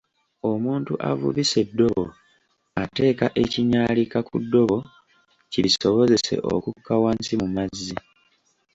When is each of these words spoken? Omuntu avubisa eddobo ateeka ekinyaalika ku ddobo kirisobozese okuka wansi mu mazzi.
Omuntu 0.51 0.93
avubisa 1.11 1.57
eddobo 1.65 2.05
ateeka 2.83 3.25
ekinyaalika 3.43 4.19
ku 4.27 4.35
ddobo 4.43 4.77
kirisobozese 5.51 6.35
okuka 6.53 6.93
wansi 7.03 7.33
mu 7.41 7.47
mazzi. 7.55 7.95